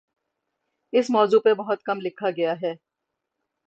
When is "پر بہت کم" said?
1.39-2.01